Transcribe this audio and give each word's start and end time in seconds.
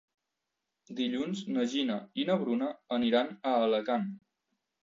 Dilluns 0.99 1.43
na 1.57 1.67
Gina 1.75 1.99
i 2.23 2.27
na 2.31 2.39
Bruna 2.45 2.73
aniran 2.99 3.33
a 3.51 3.53
Alacant. 3.69 4.13